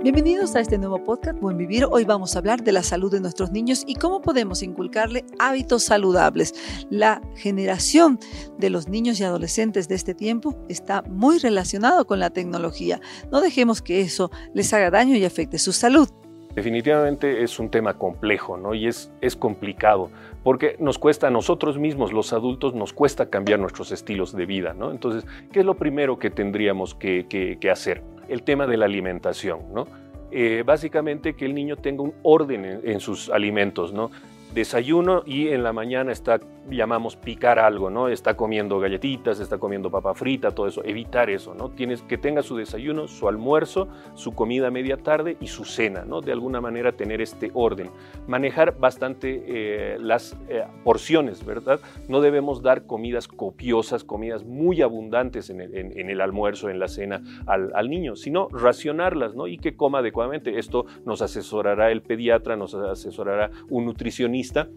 Bienvenidos 0.00 0.54
a 0.54 0.60
este 0.60 0.78
nuevo 0.78 1.02
podcast 1.02 1.40
Buen 1.40 1.56
Vivir. 1.56 1.84
Hoy 1.90 2.04
vamos 2.04 2.36
a 2.36 2.38
hablar 2.38 2.62
de 2.62 2.70
la 2.70 2.84
salud 2.84 3.10
de 3.10 3.20
nuestros 3.20 3.50
niños 3.50 3.82
y 3.84 3.96
cómo 3.96 4.22
podemos 4.22 4.62
inculcarle 4.62 5.24
hábitos 5.40 5.82
saludables. 5.82 6.54
La 6.88 7.20
generación 7.34 8.20
de 8.58 8.70
los 8.70 8.86
niños 8.86 9.18
y 9.18 9.24
adolescentes 9.24 9.88
de 9.88 9.96
este 9.96 10.14
tiempo 10.14 10.54
está 10.68 11.02
muy 11.02 11.38
relacionado 11.38 12.06
con 12.06 12.20
la 12.20 12.30
tecnología. 12.30 13.00
No 13.32 13.40
dejemos 13.40 13.82
que 13.82 14.00
eso 14.00 14.30
les 14.54 14.72
haga 14.72 14.92
daño 14.92 15.16
y 15.16 15.24
afecte 15.24 15.58
su 15.58 15.72
salud. 15.72 16.08
Definitivamente 16.54 17.42
es 17.42 17.58
un 17.58 17.68
tema 17.68 17.98
complejo 17.98 18.56
¿no? 18.56 18.74
y 18.74 18.86
es, 18.86 19.10
es 19.20 19.34
complicado 19.34 20.10
porque 20.44 20.76
nos 20.78 20.96
cuesta 20.98 21.26
a 21.26 21.30
nosotros 21.30 21.76
mismos, 21.76 22.12
los 22.12 22.32
adultos, 22.32 22.72
nos 22.72 22.92
cuesta 22.92 23.30
cambiar 23.30 23.58
nuestros 23.58 23.90
estilos 23.90 24.32
de 24.32 24.46
vida. 24.46 24.74
¿no? 24.74 24.92
Entonces, 24.92 25.28
¿qué 25.50 25.58
es 25.58 25.66
lo 25.66 25.76
primero 25.76 26.20
que 26.20 26.30
tendríamos 26.30 26.94
que, 26.94 27.26
que 27.28 27.70
hacer? 27.70 28.04
El 28.28 28.42
tema 28.42 28.66
de 28.66 28.76
la 28.76 28.86
alimentación, 28.86 29.72
¿no? 29.72 29.86
Eh, 30.30 30.62
básicamente 30.64 31.34
que 31.34 31.46
el 31.46 31.54
niño 31.54 31.76
tenga 31.76 32.02
un 32.02 32.14
orden 32.22 32.64
en, 32.64 32.80
en 32.84 33.00
sus 33.00 33.30
alimentos, 33.30 33.92
¿no? 33.92 34.10
desayuno 34.54 35.22
y 35.26 35.48
en 35.48 35.62
la 35.62 35.72
mañana 35.72 36.12
está, 36.12 36.40
llamamos 36.70 37.16
picar 37.16 37.58
algo, 37.58 37.90
¿no? 37.90 38.08
Está 38.08 38.36
comiendo 38.36 38.78
galletitas, 38.78 39.40
está 39.40 39.58
comiendo 39.58 39.90
papa 39.90 40.14
frita, 40.14 40.50
todo 40.50 40.66
eso. 40.66 40.84
Evitar 40.84 41.30
eso, 41.30 41.54
¿no? 41.54 41.70
Tienes 41.70 42.02
que 42.02 42.18
tenga 42.18 42.42
su 42.42 42.56
desayuno, 42.56 43.08
su 43.08 43.28
almuerzo, 43.28 43.88
su 44.14 44.34
comida 44.34 44.70
media 44.70 44.96
tarde 44.96 45.36
y 45.40 45.46
su 45.46 45.64
cena, 45.64 46.04
¿no? 46.04 46.20
De 46.20 46.32
alguna 46.32 46.60
manera 46.60 46.92
tener 46.92 47.20
este 47.20 47.50
orden. 47.54 47.90
Manejar 48.26 48.78
bastante 48.78 49.44
eh, 49.46 49.98
las 50.00 50.36
eh, 50.48 50.64
porciones, 50.84 51.44
¿verdad? 51.44 51.80
No 52.08 52.20
debemos 52.20 52.62
dar 52.62 52.86
comidas 52.86 53.28
copiosas, 53.28 54.04
comidas 54.04 54.44
muy 54.44 54.82
abundantes 54.82 55.50
en 55.50 55.60
el, 55.60 56.20
almuerzo, 56.20 56.68
en 56.68 56.78
la 56.78 56.88
cena 56.88 57.22
al, 57.46 57.72
al, 57.74 57.88
niño, 57.88 58.16
sino 58.16 58.48
racionarlas, 58.48 59.34
¿no? 59.34 59.46
Y 59.46 59.58
que 59.58 59.76
coma 59.76 59.98
adecuadamente. 59.98 60.58
Esto 60.58 60.86
nos 61.04 61.22
asesorará 61.22 61.90
el 61.90 62.02
pediatra, 62.02 62.56
nos 62.56 62.74
asesorará 62.74 63.50
un 63.68 63.86
nutricionista 63.86 64.68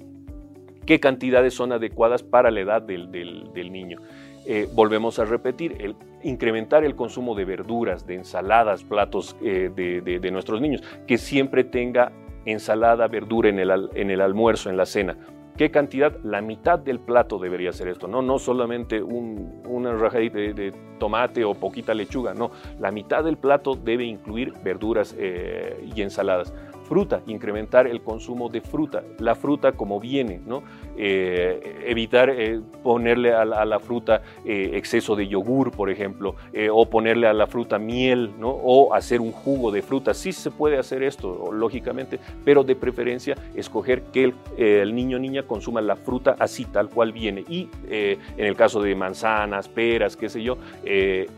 qué 0.86 1.00
cantidades 1.00 1.54
son 1.54 1.72
adecuadas 1.72 2.24
para 2.24 2.52
la 2.52 2.60
edad 2.60 2.82
del, 2.82 3.72
niño. 3.72 4.00
Eh, 4.46 4.68
volvemos 4.74 5.20
a 5.20 5.26
repetir, 5.26 5.76
el, 5.80 5.96
incrementar 6.24 6.84
el 6.84 6.96
consumo 6.96 7.36
de 7.36 7.46
verduras, 7.46 8.08
de 8.08 8.16
ensaladas, 8.16 8.84
platos 8.84 9.36
eh, 9.42 9.70
de, 9.74 10.32
nuestros 10.32 10.62
niños, 10.62 10.82
que 11.08 11.18
siempre 11.18 11.64
tenga 11.64 12.12
ensalada, 12.46 13.08
verdura 13.08 13.50
en 13.50 13.60
el, 13.60 13.90
en 13.94 14.10
el 14.10 14.22
almuerzo, 14.22 14.70
en 14.70 14.78
la 14.78 14.86
cena. 14.86 15.18
¿Qué 15.58 15.70
cantidad? 15.70 16.18
La 16.24 16.42
mitad 16.42 16.80
del 16.80 17.00
plato 17.00 17.38
debería 17.38 17.72
ser 17.72 17.90
esto, 17.90 18.08
no, 18.08 18.22
no 18.22 18.40
solamente 18.40 19.02
un, 19.04 19.62
una 19.68 19.94
rajadita 19.94 20.40
de, 20.40 20.74
tomate 20.98 21.44
o 21.44 21.54
poquita 21.54 21.94
lechuga, 21.94 22.34
no, 22.34 22.52
la 22.80 22.92
mitad 22.92 23.24
del 23.24 23.38
plato 23.38 23.76
debe 23.76 24.06
incluir 24.06 24.54
verduras 24.64 25.16
eh, 25.20 25.88
y 25.96 26.02
ensaladas 26.02 26.54
fruta, 26.82 27.22
incrementar 27.28 27.88
el 27.88 28.02
consumo 28.02 28.50
de 28.50 28.62
fruta, 28.62 29.04
la 29.20 29.36
fruta 29.36 29.72
como 29.72 30.00
viene, 30.00 30.42
¿no? 30.46 30.64
Eh, 30.98 31.86
evitar 31.86 32.30
eh, 32.30 32.60
ponerle 32.84 33.34
a 33.34 33.46
la, 33.46 33.80
fruta 33.80 34.22
eh, 34.46 34.72
exceso 34.74 35.16
de 35.16 35.28
yogur, 35.28 35.72
por 35.72 35.90
ejemplo, 35.90 36.36
o 36.72 36.90
ponerle 36.90 37.28
a 37.28 37.34
la 37.34 37.48
fruta 37.48 37.80
miel, 37.80 38.32
¿no? 38.38 38.50
o 38.50 38.94
hacer 38.94 39.22
un 39.22 39.32
jugo 39.32 39.72
de 39.72 39.82
fruta. 39.82 40.14
Sí 40.14 40.32
se 40.32 40.52
puede 40.52 40.78
hacer 40.78 41.04
esto, 41.04 41.52
lógicamente, 41.52 42.20
pero 42.44 42.64
de 42.64 42.76
preferencia 42.76 43.36
escoger 43.56 44.04
que 44.04 44.26
el, 44.26 44.34
el 44.58 44.94
niño 44.94 45.18
o 45.18 45.20
niña 45.20 45.44
consuma 45.44 45.82
la 45.82 45.96
fruta 45.96 46.36
así, 46.38 46.66
tal 46.66 46.90
cual 46.90 47.12
viene. 47.12 47.44
Y 47.50 47.70
en 47.90 48.46
el 48.46 48.56
caso 48.56 48.82
de 48.82 48.94
manzanas, 48.96 49.70
peras, 49.70 50.16
qué 50.16 50.30
sé 50.30 50.44
yo, 50.44 50.58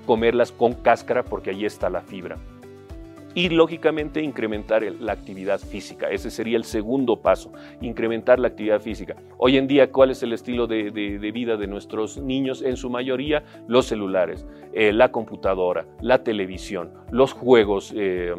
comerlas 0.06 0.52
con 0.52 0.74
cáscara 0.74 1.24
porque 1.24 1.52
ahí 1.52 1.66
está 1.66 1.90
la 1.90 2.02
fibra 2.02 2.38
y 3.36 3.50
lógicamente 3.50 4.22
incrementar 4.22 4.84
la 4.84 5.14
actividad 5.14 5.60
física. 5.60 6.10
Ese 6.10 6.30
sería 6.30 6.58
el 6.58 6.64
segundo 6.64 7.18
paso, 7.22 7.52
incrementar 7.82 8.40
la 8.40 8.50
actividad 8.50 8.82
física. 8.82 9.16
Hoy 9.38 9.58
en 9.58 9.68
día, 9.68 9.92
¿cuál 9.92 10.12
es 10.12 10.24
el 10.24 10.34
estilo 10.34 10.68
de, 10.68 10.92
vida 11.34 11.58
de 11.58 11.68
nuestros 11.68 12.18
niños? 12.18 12.62
En 12.62 12.78
su 12.78 12.90
mayoría, 12.90 13.44
los 13.68 13.88
celulares, 13.88 14.46
eh, 14.74 14.94
la 14.94 15.12
computadora, 15.12 15.86
la 16.02 16.24
televisión, 16.24 16.92
los 17.12 17.34
juegos. 17.34 17.94
Eh, 17.96 18.34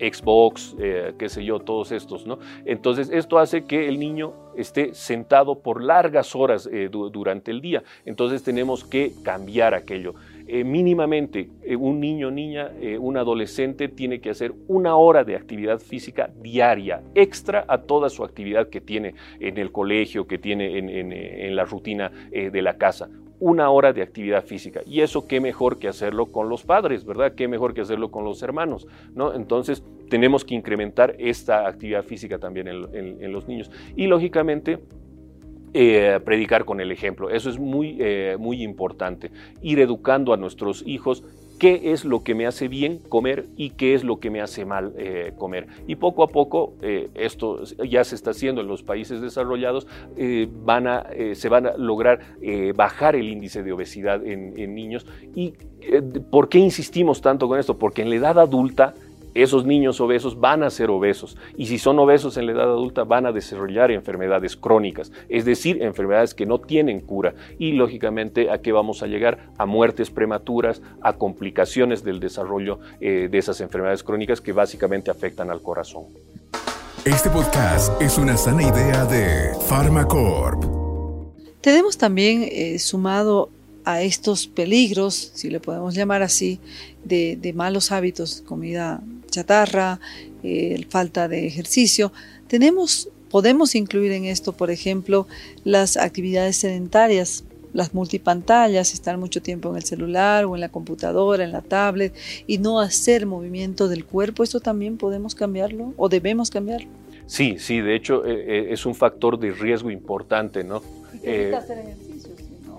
Xbox, 0.00 0.74
eh, 0.78 1.12
qué 1.18 1.28
sé 1.28 1.44
yo, 1.44 1.58
todos 1.58 1.92
estos, 1.92 2.26
¿no? 2.26 2.38
Entonces, 2.64 3.10
esto 3.12 3.38
hace 3.38 3.66
que 3.66 3.86
el 3.86 4.00
niño 4.00 4.32
esté 4.56 4.94
sentado 4.94 5.58
por 5.58 5.84
largas 5.84 6.34
horas 6.34 6.66
durante 6.90 7.50
el 7.50 7.60
día. 7.60 7.82
Entonces, 8.06 8.42
tenemos 8.42 8.82
que 8.82 9.12
cambiar 9.22 9.74
aquello. 9.74 10.14
Eh, 10.52 10.64
mínimamente 10.64 11.48
eh, 11.62 11.76
un 11.76 12.00
niño, 12.00 12.32
niña, 12.32 12.72
eh, 12.80 12.98
un 12.98 13.16
adolescente 13.16 13.86
tiene 13.86 14.20
que 14.20 14.30
hacer 14.30 14.52
una 14.66 14.96
hora 14.96 15.22
de 15.22 15.36
actividad 15.36 15.78
física 15.78 16.28
diaria, 16.42 17.04
extra 17.14 17.64
a 17.68 17.82
toda 17.82 18.10
su 18.10 18.24
actividad 18.24 18.68
que 18.68 18.80
tiene 18.80 19.14
en 19.38 19.58
el 19.58 19.70
colegio, 19.70 20.26
que 20.26 20.38
tiene 20.38 20.76
en, 20.76 21.54
la 21.54 21.64
rutina 21.64 22.10
de 22.32 22.62
la 22.62 22.78
casa 22.78 23.08
una 23.38 23.70
hora 23.70 23.92
de 23.92 24.02
actividad 24.02 24.44
física. 24.44 24.80
Y 24.84 25.02
eso 25.02 25.28
qué 25.28 25.40
mejor 25.40 25.78
que 25.78 25.86
hacerlo 25.86 26.26
con 26.32 26.48
los 26.48 26.64
padres, 26.64 27.04
¿verdad? 27.04 27.34
Qué 27.36 27.46
mejor 27.46 27.72
que 27.72 27.82
hacerlo 27.82 28.10
con 28.10 28.24
los 28.24 28.42
hermanos, 28.42 28.88
¿no? 29.14 29.32
Entonces 29.34 29.84
tenemos 30.08 30.44
que 30.44 30.56
incrementar 30.56 31.14
esta 31.18 31.68
actividad 31.68 32.02
física 32.02 32.38
también 32.38 32.66
en 32.66 33.32
los 33.32 33.46
niños. 33.46 33.70
Y 33.94 34.08
lógicamente 34.08 34.80
eh, 35.72 36.18
predicar 36.24 36.64
con 36.64 36.80
el 36.80 36.90
ejemplo. 36.90 37.30
Eso 37.30 37.48
es 37.48 37.58
muy, 37.58 37.96
eh, 38.00 38.36
muy 38.38 38.62
importante. 38.62 39.30
Ir 39.62 39.78
educando 39.78 40.32
a 40.32 40.36
nuestros 40.36 40.82
hijos 40.86 41.22
qué 41.60 41.92
es 41.92 42.04
lo 42.04 42.24
que 42.24 42.34
me 42.34 42.46
hace 42.46 42.66
bien 42.66 42.98
comer 42.98 43.46
y 43.56 43.70
qué 43.70 43.94
es 43.94 44.02
lo 44.02 44.18
que 44.18 44.30
me 44.30 44.40
hace 44.40 44.64
mal 44.64 44.94
eh, 44.96 45.32
comer. 45.38 45.68
Y 45.86 45.96
poco 45.96 46.22
a 46.22 46.28
poco, 46.28 46.74
esto 47.14 47.62
ya 47.86 48.02
se 48.02 48.14
está 48.14 48.30
haciendo 48.30 48.62
en 48.62 48.66
los 48.66 48.82
países 48.82 49.20
desarrollados, 49.20 49.86
van 50.64 50.86
a, 50.86 51.06
se 51.34 51.48
van 51.50 51.66
a 51.66 51.76
lograr 51.76 52.20
bajar 52.74 53.14
el 53.14 53.28
índice 53.28 53.62
de 53.62 53.72
obesidad 53.72 54.26
en, 54.26 54.58
en 54.58 54.74
niños. 54.74 55.06
¿Y 55.34 55.52
por 56.30 56.48
qué 56.48 56.58
insistimos 56.58 57.20
tanto 57.20 57.46
con 57.46 57.58
esto? 57.58 57.78
Porque 57.78 58.00
en 58.00 58.08
la 58.08 58.16
edad 58.16 58.38
adulta 58.38 58.94
esos 59.34 59.64
niños 59.64 60.00
obesos 60.00 60.40
van 60.40 60.62
a 60.62 60.70
ser 60.70 60.90
obesos 60.90 61.36
y 61.56 61.66
si 61.66 61.78
son 61.78 61.98
obesos 61.98 62.36
en 62.36 62.46
la 62.46 62.52
edad 62.52 62.70
adulta 62.70 63.04
van 63.04 63.26
a 63.26 63.32
desarrollar 63.32 63.90
enfermedades 63.90 64.56
crónicas, 64.56 65.12
es 65.28 65.44
decir, 65.44 65.82
enfermedades 65.82 66.34
que 66.34 66.46
no 66.46 66.58
tienen 66.58 67.00
cura 67.00 67.34
y 67.58 67.72
lógicamente 67.72 68.50
a 68.50 68.58
qué 68.58 68.72
vamos 68.72 69.02
a 69.02 69.06
llegar 69.06 69.38
a 69.58 69.66
muertes 69.66 70.10
prematuras, 70.10 70.82
a 71.00 71.14
complicaciones 71.14 72.04
del 72.04 72.20
desarrollo 72.20 72.80
eh, 73.00 73.28
de 73.30 73.38
esas 73.38 73.60
enfermedades 73.60 74.02
crónicas 74.02 74.40
que 74.40 74.52
básicamente 74.52 75.10
afectan 75.10 75.50
al 75.50 75.62
corazón. 75.62 76.04
Este 77.04 77.30
podcast 77.30 78.00
es 78.02 78.18
una 78.18 78.36
sana 78.36 78.62
idea 78.62 79.06
de 79.06 79.56
Pharmacorp. 79.68 80.64
Tenemos 81.62 81.96
también 81.96 82.42
eh, 82.42 82.78
sumado 82.78 83.48
a 83.84 84.02
estos 84.02 84.46
peligros, 84.46 85.32
si 85.34 85.48
le 85.48 85.60
podemos 85.60 85.94
llamar 85.94 86.22
así, 86.22 86.60
de, 87.04 87.38
de 87.40 87.52
malos 87.52 87.92
hábitos, 87.92 88.42
comida 88.46 89.02
chatarra, 89.30 90.00
eh, 90.42 90.84
falta 90.88 91.28
de 91.28 91.46
ejercicio. 91.46 92.12
Tenemos, 92.48 93.08
podemos 93.30 93.74
incluir 93.74 94.12
en 94.12 94.24
esto, 94.24 94.52
por 94.52 94.70
ejemplo, 94.70 95.26
las 95.64 95.96
actividades 95.96 96.56
sedentarias, 96.56 97.44
las 97.72 97.94
multipantallas, 97.94 98.92
estar 98.92 99.16
mucho 99.16 99.40
tiempo 99.40 99.70
en 99.70 99.76
el 99.76 99.84
celular 99.84 100.44
o 100.44 100.56
en 100.56 100.60
la 100.60 100.68
computadora, 100.68 101.44
en 101.44 101.52
la 101.52 101.62
tablet 101.62 102.12
y 102.46 102.58
no 102.58 102.80
hacer 102.80 103.26
movimiento 103.26 103.88
del 103.88 104.04
cuerpo. 104.04 104.42
¿Esto 104.42 104.60
también 104.60 104.96
podemos 104.96 105.34
cambiarlo 105.34 105.94
o 105.96 106.08
debemos 106.08 106.50
cambiarlo? 106.50 106.88
Sí, 107.26 107.56
sí, 107.60 107.80
de 107.80 107.94
hecho 107.94 108.26
eh, 108.26 108.44
eh, 108.46 108.66
es 108.72 108.86
un 108.86 108.94
factor 108.96 109.38
de 109.38 109.52
riesgo 109.52 109.90
importante, 109.90 110.64
¿no? 110.64 110.82
hacer 111.22 111.78
ejercicio. 111.78 112.09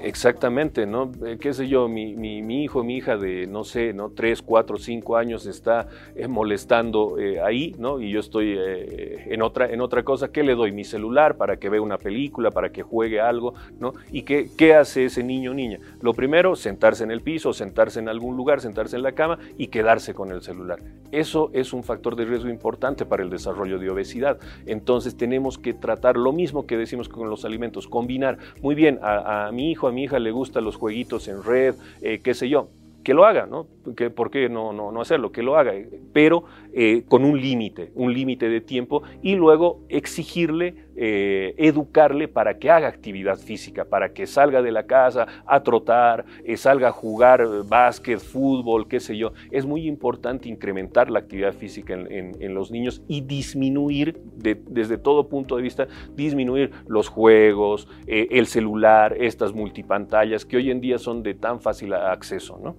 Exactamente, 0.03 0.87
¿no? 0.87 1.11
Eh, 1.25 1.37
qué 1.39 1.53
sé 1.53 1.67
yo, 1.67 1.87
mi, 1.87 2.15
mi, 2.15 2.63
hijo, 2.63 2.83
mi 2.83 2.97
hija 2.97 3.17
de, 3.17 3.45
no 3.45 3.63
sé, 3.63 3.93
¿no? 3.93 4.09
Tres, 4.09 4.41
cuatro, 4.41 4.77
cinco 4.77 5.15
años 5.15 5.45
está 5.45 5.87
eh, 6.15 6.27
molestando 6.27 7.19
eh, 7.19 7.39
ahí, 7.39 7.75
¿no? 7.77 7.99
Y 8.01 8.11
yo 8.11 8.19
estoy 8.19 8.57
en, 8.57 9.41
otra, 9.43 9.71
en 9.71 9.79
otra 9.79 10.03
cosa, 10.03 10.31
¿qué 10.31 10.41
le 10.41 10.55
doy? 10.55 10.71
Mi 10.71 10.83
celular 10.83 11.37
para 11.37 11.57
que 11.57 11.69
vea 11.69 11.81
una 11.81 11.99
película, 11.99 12.49
para 12.49 12.71
que 12.71 12.81
juegue 12.81 13.21
algo, 13.21 13.53
¿no? 13.79 13.93
¿Y 14.11 14.23
qué, 14.23 14.49
qué 14.57 14.73
hace 14.73 15.05
ese 15.05 15.23
niño 15.23 15.51
o 15.51 15.53
niña? 15.53 15.79
Lo 16.01 16.13
primero, 16.13 16.55
sentarse 16.55 17.03
en 17.03 17.11
el 17.11 17.21
piso, 17.21 17.53
sentarse 17.53 17.99
en 17.99 18.09
algún 18.09 18.35
lugar, 18.35 18.59
sentarse 18.59 18.95
en 18.95 19.03
la 19.03 19.11
cama 19.11 19.37
y 19.57 19.67
quedarse 19.67 20.15
con 20.15 20.31
el 20.31 20.41
celular. 20.41 20.79
Eso 21.11 21.51
es 21.53 21.73
un 21.73 21.83
factor 21.83 22.15
de 22.15 22.25
riesgo 22.25 22.49
importante 22.49 23.05
para 23.05 23.21
el 23.21 23.29
desarrollo 23.29 23.77
de 23.77 23.91
obesidad. 23.91 24.39
Entonces 24.65 25.15
tenemos 25.15 25.59
que 25.59 25.73
tratar 25.73 26.17
lo 26.17 26.33
mismo 26.33 26.65
que 26.65 26.77
decimos 26.77 27.07
con 27.07 27.29
los 27.29 27.45
alimentos, 27.45 27.87
combinar 27.87 28.39
muy 28.61 28.73
bien 28.73 28.97
a, 29.03 29.47
a 29.47 29.51
mi 29.51 29.69
hijo, 29.69 29.90
a 29.91 29.93
mi 29.93 30.03
hija 30.03 30.19
le 30.19 30.31
gustan 30.31 30.63
los 30.63 30.75
jueguitos 30.75 31.27
en 31.27 31.43
red, 31.43 31.75
eh, 32.01 32.19
qué 32.23 32.33
sé 32.33 32.49
yo, 32.49 32.69
que 33.03 33.13
lo 33.13 33.25
haga, 33.25 33.45
¿no? 33.45 33.67
Que, 33.95 34.09
¿Por 34.09 34.31
qué 34.31 34.49
no, 34.49 34.73
no, 34.73 34.91
no, 34.91 35.01
hacerlo? 35.01 35.31
Que 35.31 35.43
lo 35.43 35.57
haga, 35.57 35.73
pero 36.13 36.43
eh, 36.73 37.03
con 37.07 37.25
un 37.25 37.39
límite, 37.39 37.91
un 37.95 38.13
límite 38.13 38.49
de 38.49 38.61
tiempo 38.61 39.03
y 39.21 39.35
luego 39.35 39.81
exigirle, 39.89 40.75
eh, 40.95 41.53
educarle 41.57 42.27
para 42.27 42.57
que 42.57 42.69
haga 42.69 42.87
actividad 42.87 43.37
física, 43.37 43.85
para 43.85 44.13
que 44.13 44.27
salga 44.27 44.61
de 44.61 44.71
la 44.71 44.85
casa 44.85 45.27
a 45.45 45.63
trotar, 45.63 46.25
eh, 46.43 46.57
salga 46.57 46.89
a 46.89 46.91
jugar 46.91 47.45
básquet, 47.67 48.19
fútbol, 48.19 48.87
qué 48.87 48.99
sé 48.99 49.17
yo. 49.17 49.33
Es 49.51 49.65
muy 49.65 49.87
importante 49.87 50.49
incrementar 50.49 51.09
la 51.09 51.19
actividad 51.19 51.53
física 51.53 51.93
en, 51.93 52.53
los 52.53 52.71
niños 52.71 53.01
y 53.07 53.21
disminuir, 53.21 54.19
desde 54.35 54.97
todo 54.97 55.29
punto 55.29 55.55
de 55.55 55.61
vista, 55.61 55.87
disminuir 56.15 56.71
los 56.87 57.07
juegos, 57.07 57.87
el 58.07 58.47
celular, 58.47 59.15
estas 59.17 59.53
multipantallas 59.53 60.45
que 60.45 60.57
hoy 60.57 60.71
en 60.71 60.81
día 60.81 60.97
son 60.97 61.23
de 61.23 61.33
tan 61.33 61.61
fácil 61.61 61.93
acceso, 61.93 62.59
¿no? 62.61 62.75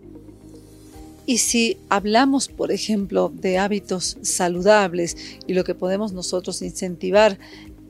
Y 1.24 1.38
si 1.38 1.78
hablamos, 1.88 2.48
por 2.48 2.72
ejemplo, 2.72 3.32
de 3.32 3.58
hábitos 3.58 4.18
saludables 4.22 5.16
y 5.46 5.54
lo 5.54 5.62
que 5.62 5.74
podemos 5.74 6.12
nosotros 6.12 6.62
incentivar, 6.62 7.38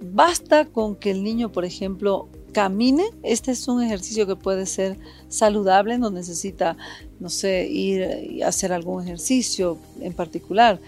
basta 0.02 0.66
con 0.66 0.96
que 0.96 1.10
el 1.10 1.22
niño, 1.22 1.52
por 1.52 1.64
ejemplo, 1.64 2.28
camine. 2.52 3.04
Este 3.22 3.50
es 3.50 3.66
un 3.68 3.82
ejercicio 3.82 4.26
que 4.26 4.36
puede 4.36 4.66
ser 4.66 4.96
saludable, 5.28 5.98
no 5.98 6.10
necesita, 6.10 6.76
no 7.18 7.28
sé, 7.28 7.66
ir 7.66 8.06
y 8.30 8.42
hacer 8.42 8.72
algún 8.72 9.02
ejercicio 9.02 9.78
en 10.00 10.12
particular. 10.12 10.80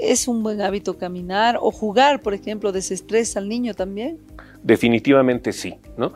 ¿Es 0.00 0.26
un 0.28 0.42
buen 0.42 0.60
hábito 0.60 0.98
caminar 0.98 1.58
o 1.60 1.70
jugar, 1.70 2.22
por 2.22 2.34
ejemplo, 2.34 2.72
desestresa 2.72 3.38
al 3.38 3.48
niño 3.48 3.74
también? 3.74 4.18
Definitivamente 4.62 5.52
sí, 5.52 5.74
¿no? 5.96 6.12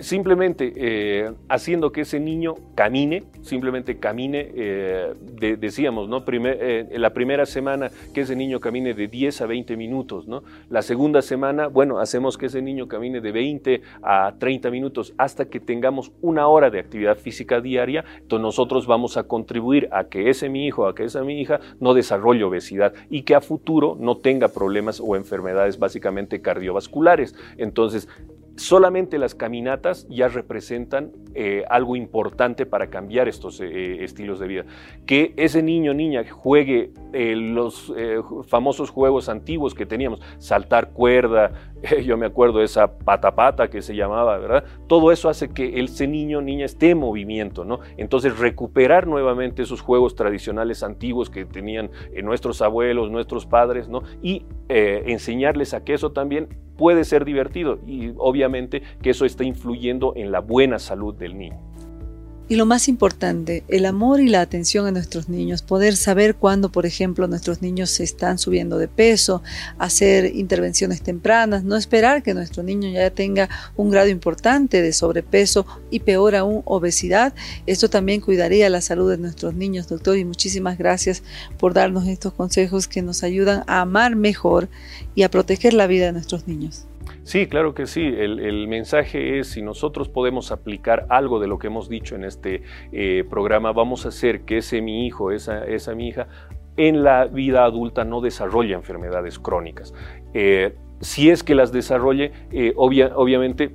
Simplemente 0.00 0.72
eh, 0.76 1.32
haciendo 1.48 1.90
que 1.90 2.02
ese 2.02 2.20
niño 2.20 2.54
camine, 2.74 3.24
simplemente 3.42 3.98
camine, 3.98 4.48
eh, 4.54 5.14
decíamos, 5.58 6.08
¿no? 6.08 6.24
Eh, 6.28 6.88
la 6.92 7.12
primera 7.12 7.46
semana 7.46 7.90
que 8.14 8.20
ese 8.20 8.36
niño 8.36 8.60
camine 8.60 8.94
de 8.94 9.08
10 9.08 9.40
a 9.40 9.46
20 9.46 9.76
minutos, 9.76 10.28
¿no? 10.28 10.44
La 10.70 10.82
segunda 10.82 11.20
semana, 11.20 11.66
bueno, 11.66 11.98
hacemos 11.98 12.38
que 12.38 12.46
ese 12.46 12.62
niño 12.62 12.86
camine 12.86 13.20
de 13.20 13.32
20 13.32 13.82
a 14.02 14.34
30 14.38 14.70
minutos 14.70 15.14
hasta 15.18 15.46
que 15.46 15.58
tengamos 15.58 16.12
una 16.20 16.46
hora 16.46 16.70
de 16.70 16.78
actividad 16.78 17.18
física 17.18 17.60
diaria, 17.60 18.04
entonces 18.20 18.42
nosotros 18.42 18.86
vamos 18.86 19.16
a 19.16 19.24
contribuir 19.24 19.88
a 19.90 20.04
que 20.04 20.30
ese 20.30 20.48
mi 20.48 20.66
hijo, 20.66 20.86
a 20.86 20.94
que 20.94 21.04
esa 21.04 21.24
mi 21.24 21.40
hija 21.40 21.60
no 21.80 21.94
desarrolle 21.94 22.44
obesidad 22.44 22.94
y 23.10 23.22
que 23.22 23.34
a 23.34 23.40
futuro 23.40 23.96
no 23.98 24.18
tenga 24.18 24.48
problemas 24.48 25.00
o 25.00 25.16
enfermedades 25.16 25.78
básicamente 25.78 26.40
cardiovasculares. 26.40 27.34
Entonces, 27.56 28.08
solamente 28.58 29.18
las 29.18 29.34
caminatas 29.34 30.06
ya 30.08 30.28
representan 30.28 31.12
eh, 31.34 31.64
algo 31.70 31.94
importante 31.94 32.66
para 32.66 32.90
cambiar 32.90 33.28
estos 33.28 33.60
eh, 33.60 34.02
estilos 34.02 34.40
de 34.40 34.48
vida. 34.48 34.64
Que 35.06 35.32
ese 35.36 35.62
niño 35.62 35.92
o 35.92 35.94
niña 35.94 36.24
juegue 36.28 36.90
eh, 37.12 37.36
los 37.36 37.92
famosos 38.48 38.90
juegos 38.90 39.28
antiguos 39.28 39.74
que 39.74 39.86
teníamos, 39.86 40.20
saltar 40.38 40.90
cuerda, 40.90 41.52
yo 42.04 42.16
me 42.16 42.26
acuerdo 42.26 42.58
de 42.58 42.64
esa 42.64 42.98
pata 42.98 43.34
pata 43.34 43.70
que 43.70 43.80
se 43.80 43.94
llamaba, 43.94 44.36
¿verdad? 44.38 44.64
Todo 44.88 45.12
eso 45.12 45.28
hace 45.28 45.50
que 45.50 45.78
ese 45.80 46.08
niño 46.08 46.38
o 46.38 46.42
niña 46.42 46.66
esté 46.66 46.90
en 46.90 46.98
movimiento, 46.98 47.64
¿no? 47.64 47.78
Entonces 47.96 48.36
recuperar 48.38 49.06
nuevamente 49.06 49.62
esos 49.62 49.80
juegos 49.80 50.16
tradicionales 50.16 50.82
antiguos 50.82 51.30
que 51.30 51.44
tenían 51.44 51.90
nuestros 52.24 52.60
abuelos, 52.60 53.10
nuestros 53.10 53.46
padres, 53.46 53.88
¿no? 53.88 54.02
Y 54.20 54.44
enseñarles 54.68 55.72
a 55.72 55.84
que 55.84 55.94
eso 55.94 56.12
también 56.12 56.48
puede 56.78 57.04
ser 57.04 57.26
divertido 57.26 57.80
y 57.86 58.12
obviamente 58.16 58.82
que 59.02 59.10
eso 59.10 59.26
está 59.26 59.44
influyendo 59.44 60.14
en 60.16 60.32
la 60.32 60.40
buena 60.40 60.78
salud 60.78 61.14
del 61.14 61.36
niño. 61.36 61.67
Y 62.50 62.56
lo 62.56 62.64
más 62.64 62.88
importante, 62.88 63.62
el 63.68 63.84
amor 63.84 64.20
y 64.20 64.28
la 64.28 64.40
atención 64.40 64.86
a 64.86 64.90
nuestros 64.90 65.28
niños, 65.28 65.60
poder 65.60 65.96
saber 65.96 66.34
cuándo, 66.34 66.72
por 66.72 66.86
ejemplo, 66.86 67.28
nuestros 67.28 67.60
niños 67.60 67.90
se 67.90 68.04
están 68.04 68.38
subiendo 68.38 68.78
de 68.78 68.88
peso, 68.88 69.42
hacer 69.76 70.34
intervenciones 70.34 71.02
tempranas, 71.02 71.62
no 71.64 71.76
esperar 71.76 72.22
que 72.22 72.32
nuestro 72.32 72.62
niño 72.62 72.88
ya 72.88 73.10
tenga 73.10 73.50
un 73.76 73.90
grado 73.90 74.08
importante 74.08 74.80
de 74.80 74.94
sobrepeso 74.94 75.66
y 75.90 76.00
peor 76.00 76.36
aún 76.36 76.62
obesidad. 76.64 77.34
Esto 77.66 77.90
también 77.90 78.22
cuidaría 78.22 78.70
la 78.70 78.80
salud 78.80 79.10
de 79.10 79.18
nuestros 79.18 79.52
niños, 79.52 79.86
doctor, 79.86 80.16
y 80.16 80.24
muchísimas 80.24 80.78
gracias 80.78 81.22
por 81.58 81.74
darnos 81.74 82.08
estos 82.08 82.32
consejos 82.32 82.88
que 82.88 83.02
nos 83.02 83.24
ayudan 83.24 83.62
a 83.66 83.82
amar 83.82 84.16
mejor 84.16 84.70
y 85.14 85.22
a 85.24 85.30
proteger 85.30 85.74
la 85.74 85.86
vida 85.86 86.06
de 86.06 86.12
nuestros 86.12 86.48
niños. 86.48 86.87
Sí, 87.22 87.46
claro 87.46 87.74
que 87.74 87.86
sí. 87.86 88.02
El, 88.02 88.68
mensaje 88.68 89.38
es, 89.38 89.48
si 89.48 89.62
nosotros 89.62 90.08
podemos 90.08 90.50
aplicar 90.52 91.06
algo 91.08 91.40
de 91.40 91.46
lo 91.46 91.58
que 91.58 91.66
hemos 91.66 91.88
dicho 91.88 92.14
en 92.14 92.24
este 92.24 92.62
eh, 92.92 93.24
programa, 93.28 93.72
vamos 93.72 94.06
a 94.06 94.08
hacer 94.08 94.42
que 94.42 94.58
ese 94.58 94.80
mi 94.80 95.06
hijo, 95.06 95.30
esa, 95.30 95.64
mi 95.94 96.08
hija, 96.08 96.26
en 96.76 97.02
la 97.02 97.26
vida 97.26 97.64
adulta 97.64 98.04
no 98.04 98.20
desarrolle 98.20 98.74
enfermedades 98.74 99.38
crónicas. 99.38 99.94
Eh, 100.34 100.74
si 101.00 101.30
es 101.30 101.42
que 101.42 101.54
las 101.54 101.72
desarrolle, 101.72 102.32
eh, 102.50 102.72
obviamente 102.76 103.72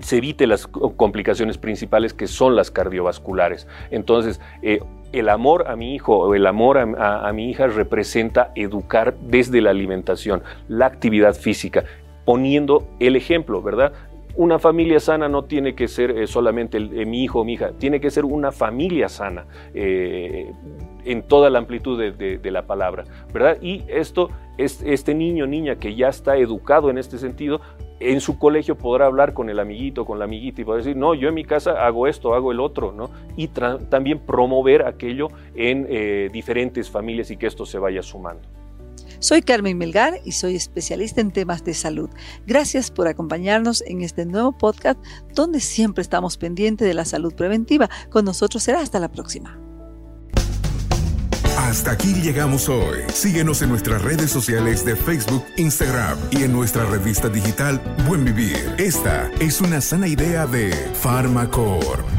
se 0.00 0.18
evite 0.18 0.46
las 0.46 0.66
complicaciones 0.66 1.58
principales 1.58 2.14
que 2.14 2.28
son 2.28 2.54
las 2.54 2.70
cardiovasculares. 2.70 3.66
Entonces, 3.90 4.40
el 5.12 5.28
amor 5.28 5.68
a 5.68 5.76
mi 5.76 5.94
hijo 5.94 6.16
o 6.16 6.34
el 6.34 6.46
amor 6.46 6.78
a, 6.78 7.32
mi 7.32 7.50
hija 7.50 7.66
representa 7.66 8.52
educar 8.54 9.14
desde 9.20 9.60
la 9.60 9.70
alimentación, 9.70 10.42
la 10.68 10.86
actividad 10.86 11.34
física 11.34 11.84
poniendo 12.28 12.86
el 13.00 13.16
ejemplo, 13.16 13.62
¿verdad? 13.62 13.94
Una 14.36 14.58
familia 14.58 15.00
sana 15.00 15.30
no 15.30 15.44
tiene 15.44 15.74
que 15.74 15.88
ser 15.88 16.10
eh, 16.10 16.26
solamente 16.26 16.76
eh, 16.76 17.06
mi 17.06 17.24
hijo 17.24 17.40
o 17.40 17.44
mi 17.44 17.54
hija, 17.54 17.72
tiene 17.78 18.00
que 18.00 18.10
ser 18.10 18.26
una 18.26 18.52
familia 18.52 19.08
sana 19.08 19.46
eh, 19.72 20.52
en 21.06 21.22
toda 21.22 21.48
la 21.48 21.58
amplitud 21.58 21.98
de, 21.98 22.50
la 22.50 22.66
palabra, 22.66 23.04
¿verdad? 23.32 23.56
Y 23.62 23.82
esto, 23.88 24.28
este 24.58 25.14
niño 25.14 25.46
niña 25.46 25.76
que 25.76 25.94
ya 25.94 26.08
está 26.08 26.36
educado 26.36 26.90
en 26.90 26.98
este 26.98 27.16
sentido, 27.16 27.62
en 27.98 28.20
su 28.20 28.38
colegio 28.38 28.76
podrá 28.76 29.06
hablar 29.06 29.32
con 29.32 29.48
el 29.48 29.58
amiguito, 29.58 30.04
con 30.04 30.18
la 30.18 30.26
amiguita 30.26 30.60
y 30.60 30.64
podrá 30.66 30.82
decir, 30.84 30.98
no, 30.98 31.14
yo 31.14 31.30
en 31.30 31.34
mi 31.34 31.46
casa 31.46 31.86
hago 31.86 32.06
esto, 32.06 32.34
hago 32.34 32.52
el 32.52 32.60
otro, 32.60 32.92
¿no? 32.92 33.08
Y 33.38 33.48
también 33.48 34.18
promover 34.18 34.84
aquello 34.84 35.28
en 35.54 36.30
diferentes 36.30 36.90
familias 36.90 37.30
y 37.30 37.38
que 37.38 37.46
esto 37.46 37.64
se 37.64 37.78
vaya 37.78 38.02
sumando. 38.02 38.57
Soy 39.20 39.42
Carmen 39.42 39.78
Melgar 39.78 40.20
y 40.24 40.32
soy 40.32 40.56
especialista 40.56 41.20
en 41.20 41.30
temas 41.30 41.64
de 41.64 41.74
salud. 41.74 42.10
Gracias 42.46 42.90
por 42.90 43.08
acompañarnos 43.08 43.82
en 43.86 44.02
este 44.02 44.26
nuevo 44.26 44.56
podcast 44.56 44.98
donde 45.34 45.60
siempre 45.60 46.02
estamos 46.02 46.36
pendientes 46.36 46.86
de 46.86 46.94
la 46.94 47.04
salud 47.04 47.34
preventiva. 47.34 47.88
Con 48.10 48.24
nosotros 48.24 48.62
será 48.62 48.80
hasta 48.80 49.00
la 49.00 49.10
próxima. 49.10 49.58
Hasta 51.58 51.90
aquí 51.90 52.14
llegamos 52.14 52.68
hoy. 52.68 53.00
Síguenos 53.12 53.60
en 53.62 53.68
nuestras 53.68 54.00
redes 54.00 54.30
sociales 54.30 54.84
de 54.84 54.96
Facebook, 54.96 55.44
Instagram 55.56 56.16
y 56.30 56.44
en 56.44 56.52
nuestra 56.52 56.86
revista 56.86 57.28
digital 57.28 57.80
Buen 58.06 58.24
Vivir. 58.24 58.74
Esta 58.78 59.30
es 59.40 59.60
una 59.60 59.80
sana 59.80 60.08
idea 60.08 60.46
de 60.46 60.72
Farmacor. 60.94 62.17